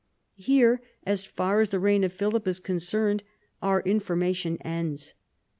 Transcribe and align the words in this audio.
Here, 0.39 0.81
as 1.05 1.25
far 1.27 1.61
as 1.61 1.69
the 1.69 1.77
reign 1.79 2.03
of 2.03 2.11
Philip 2.11 2.47
is 2.47 2.59
concerned, 2.59 3.21
our 3.61 3.81
information 3.81 4.57
ends. 4.63 5.13